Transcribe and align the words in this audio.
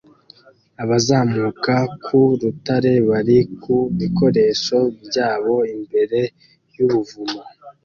Abazamuka 0.83 1.75
ku 2.03 2.17
rutare 2.41 2.93
bari 3.09 3.37
ku 3.61 3.75
bikoresho 3.99 4.77
byabo 5.05 5.55
imbere 5.75 6.19
y'ubuvumo 6.75 7.41